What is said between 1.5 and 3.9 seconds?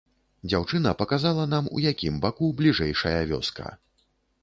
нам, у якім баку бліжэйшая вёска.